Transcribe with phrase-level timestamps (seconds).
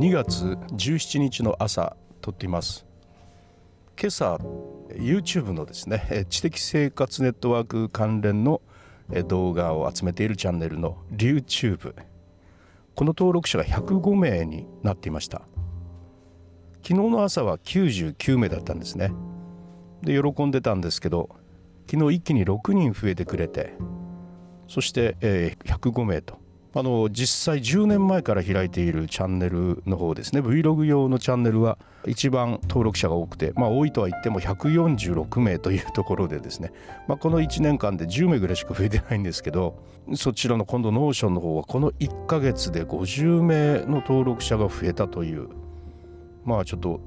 [0.00, 2.86] 2月17日の朝撮っています。
[4.00, 4.36] 今朝
[4.92, 8.62] YouTube のですね知的生活ネットワーク関連の
[9.26, 11.92] 動画を集めているチャンネルの YouTube
[12.94, 15.42] この登録者が105名になっていました。
[16.82, 19.12] 昨日の朝は99名だったんですね。
[20.00, 21.28] で喜んでたんですけど
[21.90, 23.74] 昨日一気に6人増えてくれて
[24.66, 26.39] そして、え、105名と。
[26.72, 30.40] あの実際10年前から開いているチャンネルの方ですね。
[30.40, 36.72] Vlog 用のチャンネルは一番登録者が多くてまあ多いとは言っても146名というところでですね、
[37.08, 39.82] まあ、この1年間で10名ぐらいしか増えてないんですけど
[40.14, 45.48] そちらの今度 Notion の方はこの1ヶ月で50名の登録者が増えたという
[46.44, 47.00] まあちょっと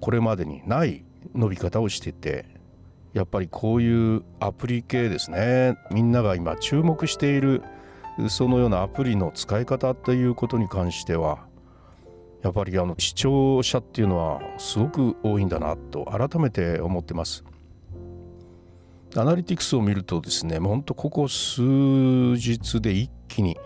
[0.00, 2.46] これまでにない伸び方をしてて
[3.14, 5.76] やっぱりこういうアプリ系ですね。
[5.90, 7.62] みんなが今注目している
[8.28, 11.46] そのようなアプリの使い方ということに関しては
[12.42, 17.44] やっぱりあの視聴者っていうのはすごく多いんだなと改めて思ってます。
[19.14, 23.58] アナリティクスを見るとですねほんとここ数日で一気に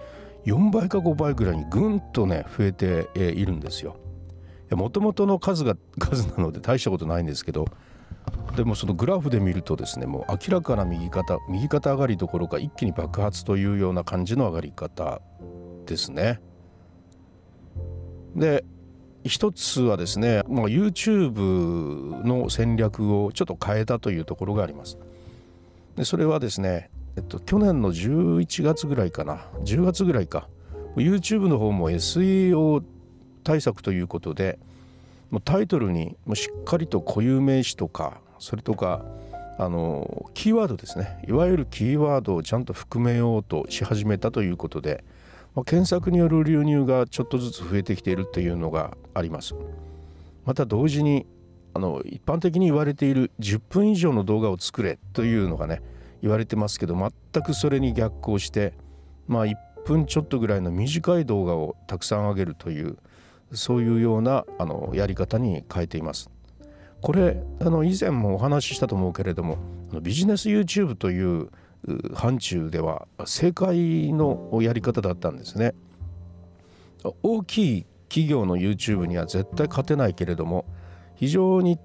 [0.44, 3.96] 4倍か5倍ぐらいにぐんとね増えているんですよ。
[4.72, 7.66] もともとの数が数なので大したことないんですけど
[8.56, 15.20] でもそのグラフで見るとですねもう明らかな右肩右肩上がりどころか一気に爆発というような感じの上がり方
[15.84, 16.40] ですね。
[18.34, 18.64] で
[19.24, 24.98] 一つはですね、まあ、YouTube の戦略をちょっと変えたというところがあります。
[25.96, 30.48] でそれはですね、えっと、去年の11月ぐらいかな10月ぐらいか
[30.96, 32.82] YouTube の方も SEO
[33.42, 34.58] 対策ということで
[35.44, 39.04] タイトルにしっかりと固有名詞とかそれとか
[39.58, 41.22] あのキーワードですね。
[41.26, 45.02] いわゆるキーワードをちゃんと含めようとし始めたということで、
[45.54, 49.54] まあ、検索による流入がちょっとずつ増えてきているというのがあります。
[50.44, 51.26] また同時に
[51.74, 55.82] あの一般的に言われている10分以上の動画を作れというのがね
[56.22, 58.72] 言われてますけど全くそれに逆行して
[59.26, 59.54] まあ1
[59.84, 62.96] 分ちょっとぐらいの短い動画をたくさん上げるという
[63.52, 66.30] そういうようなあのやり方に変えています。
[67.02, 69.58] これあの以前もお話ししたと思うけれども
[70.02, 71.50] ビジネス YouTube という
[72.14, 75.74] 範疇では正解のやり方だったんですね。
[77.22, 80.64] 大きい企業の YouTube には絶対勝てないけれども
[81.14, 81.78] 非常に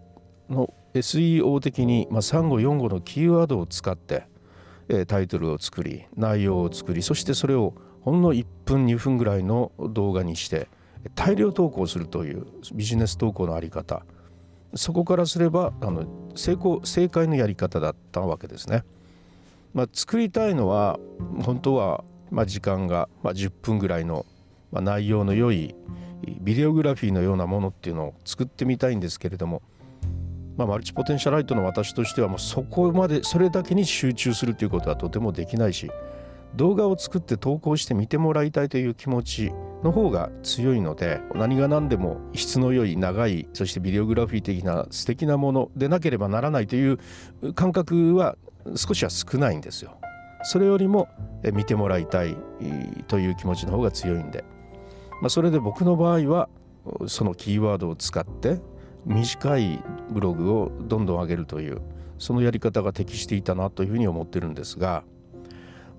[0.49, 4.25] の SEO 的に、まあ、3語4語のキーワードを使って、
[4.89, 10.67] えタイトルを作り内容を作りそしてそれをほんの1分2分ぐらいの動画にして
[11.15, 14.03] 大量投稿するというビジネス投稿のあり方
[14.75, 18.83] そこからすればあの成功正解のやり方だったわけですね。
[19.73, 20.99] まあ、作りたいのは
[21.43, 24.25] 本当は、まあ、時間が、まあ、10分ぐらいの、
[24.71, 25.75] まあ、内容の良い
[26.41, 29.61] ビデオグラフィーのようなものっていうのを作ってみたいんですけれども、
[30.57, 35.89] まあ、マルチポテンシャライトの私としてはもうそこまでそれだけに集中するということはとてもできないし
[36.55, 39.51] 動画を作って投稿して見てもらいたいという気持ち
[39.83, 46.99] の方が強いので何が何でも質の良い長いそしてビデオグラフィー的な素敵なものでなければならないという
[47.53, 48.37] 感覚は
[48.75, 49.97] 少しは少ないんですよ。
[50.43, 51.07] それよりも
[51.53, 52.35] 見てもらいたい
[53.07, 54.43] という気持ちの方が強いんで、
[55.21, 56.49] まあ、それで僕の場合は
[57.07, 58.59] そのキーワードを使って
[59.05, 61.81] 短いブログをどんどん上げるという
[62.17, 65.03] そのやり方が適していたなというふうに思ってるんですが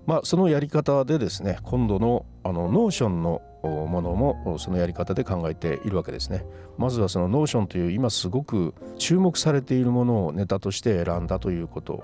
[0.07, 6.45] まあ、そのやり方でですね今度の Notionのものもそのやり方で考えているわけですね。
[6.79, 12.03] まずはその Notionという今すごく注目されているものをネタとして選んだということ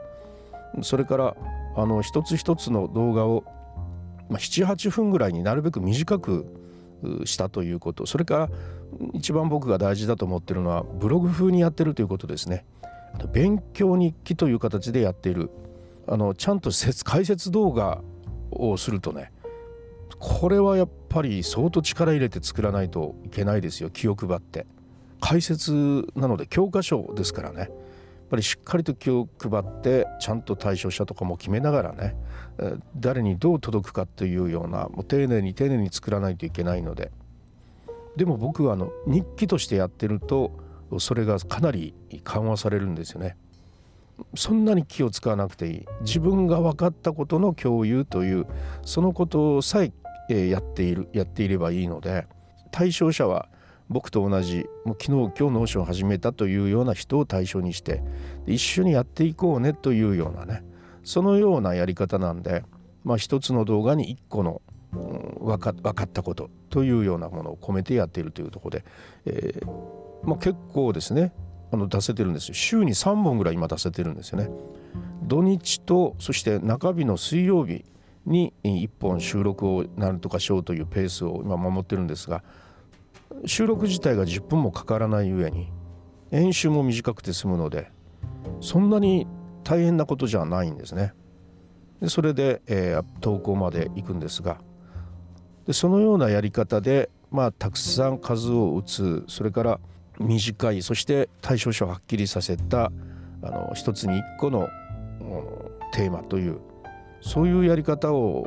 [0.82, 1.36] それから
[1.76, 3.44] あの一つ一つの動画を、
[4.28, 6.46] まあ、78分ぐらいになるべく短く
[7.24, 8.50] したということそれから
[9.14, 12.64] 一番僕が大事だと思っているのはブログ風にやってるということですね。
[13.32, 15.50] 勉強日記という形でやっている
[16.08, 16.70] あのちゃんと
[17.04, 18.02] 解説動画
[18.50, 19.30] をするとね
[20.18, 24.66] これはやっぱり相当力入れて作らないといけないですよ気を配って。
[25.20, 27.60] 解説なので教科書ですからね。
[27.60, 27.68] やっ
[28.30, 32.14] ぱりしっかりと気を配ってちゃんと対象者とかも決めながらね
[32.94, 37.10] 誰にどう届くかというようなもう丁寧に丁寧に作らないといけないので。
[38.16, 40.50] でも僕はあの日記としてやってると
[40.98, 41.94] それがかなり
[42.24, 43.36] 緩和されるんですよね。
[44.34, 45.86] そんなに気を使わなくていい。
[46.00, 48.46] 自分が分かったことの共有という
[48.82, 52.26] そのことさえやっているやっていればいいので
[52.70, 53.48] 対象者は
[53.88, 58.02] 僕と同じもう昨日今日 Notionを始めたというような人を対象にして
[58.46, 60.62] 一緒にやっていこうねというようなね
[61.04, 62.64] そのようなやり方なんで、
[63.04, 64.60] まあ、一つの動画に一個の
[64.92, 68.84] 分か分かったことというようなものを込めてやっているというとこで、
[69.24, 69.66] えー
[70.22, 71.32] まあ、結構ですね。
[71.70, 72.54] あの出せてるんですよ。
[72.54, 74.50] 週に3本ぐらい今出せてるんですよね。
[75.22, 77.84] 土日とそして中日の水曜日
[78.24, 82.42] に1本収録をなんとかしようというペースを今守ってるんですが
[83.46, 85.70] 収録自体が10分もかからない上に
[86.30, 87.90] 編集も短くて済むので
[88.60, 89.26] そんなに
[89.64, 91.12] 大変なことじゃないんですね。
[92.00, 94.60] でそれで、えー、投稿まで行くんですが
[95.66, 99.80] でそのようなやり方で、まあ、たくさん数を打つそれから
[100.20, 102.90] 短いそして対象者をはっきりさせた
[103.42, 104.68] あの一つに一個の
[105.92, 106.60] テーマという
[107.20, 108.46] そういうやり方を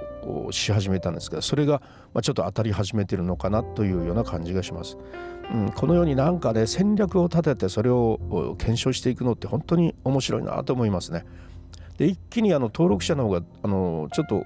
[0.51, 1.81] し始めたんですがそれが
[2.21, 4.97] ちょっと当たり始めてるのかなというような感じがします。
[5.53, 11.25] うん、このようになんか、ね、戦略を立ててそれを検証していくのって本当に面白いなと思いますね。
[11.97, 14.45] で一気にあの登録者の方があのちょっと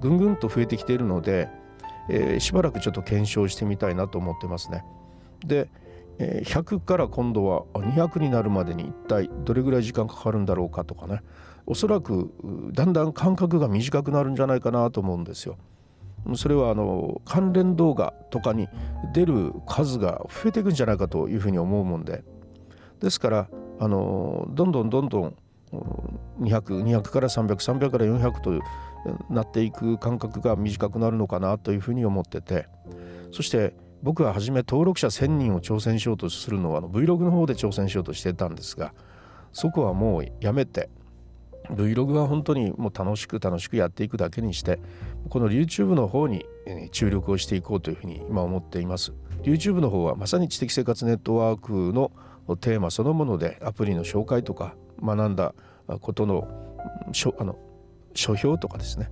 [0.00, 1.48] ぐんぐんと増えてきているので、
[2.08, 4.84] えー、しばらくちょっと検証してみたいなと思ってますね。
[5.44, 5.68] で
[6.18, 11.22] 100から今度は200になるまでに一体どれぐらい時間かかるんだろうかとかね。
[11.66, 12.30] おそらく
[12.72, 15.56] だんだん間隔が短くなるんじゃないかなと思うんですよ。
[16.36, 18.68] それはあの関連動画とかに
[19.12, 22.22] 出る数が増えていくんじゃないかというふうに思うもんで。
[23.00, 23.48] ですから
[23.80, 25.34] あのどんどんどんどん
[26.40, 28.52] 200200から300300から400と
[29.28, 32.68] なっていく間隔が短くなるのかなというふうに思ってて。
[33.32, 33.74] そして
[34.04, 38.92] 僕は初め登録者1000人を挑戦しようとするのはあの Vlog の方で挑戦しようとしてたんですが
[39.50, 40.90] そこはもうやめて
[41.70, 44.78] Vlog は本当にもう楽しく楽しくやっていくだけにして
[45.30, 46.44] この YouTube の方に
[46.92, 49.14] 注力をしていこうというふうに今思っています。
[49.42, 52.12] YouTube の方はまさに知的生活ネットワークの
[52.56, 55.54] テーマそのものでアプリの紹介とか学んだ
[56.02, 56.46] ことの
[57.38, 57.58] あの
[58.12, 59.10] 書評とかですね。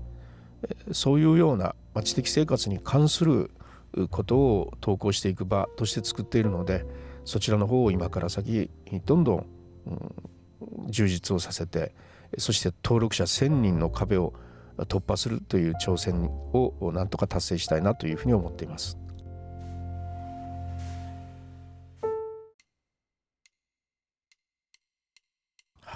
[0.92, 1.74] そういうような
[2.04, 3.50] 知的生活に関する
[4.10, 6.84] ことを投稿していく場として作っているので
[7.24, 8.70] そちらの方を今から先
[9.04, 9.46] どんどん、
[9.86, 9.90] う
[10.86, 11.94] ん、充実をさせて
[12.38, 14.32] そして登録者1,000人の壁を
[14.78, 18.98] 突破するという挑戦をなんとか達成したいなというふうに思っています。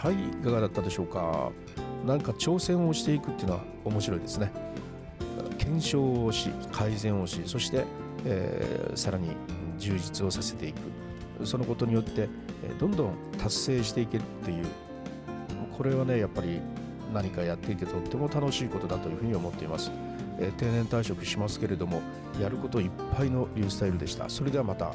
[0.07, 1.51] はいいかがだったでしょうか
[2.05, 4.53] 何か挑戦をしていくっていうのは面白いですね
[5.67, 7.85] 検証をし改善をしそして、
[8.25, 9.31] えー、さらに
[9.79, 10.77] 充実をさせていく。
[11.45, 12.31] そのことによって
[12.79, 14.67] どんどん達成していけるっていう。
[15.77, 16.61] これはねやっぱり
[17.13, 19.91] 何かやっていてとっても楽しいことだというふうに思っています、
[20.39, 22.01] えー、定年退職しますけれども
[22.41, 24.29] やることいっぱいのリュースタイルでした。
[24.29, 24.93] それではまた。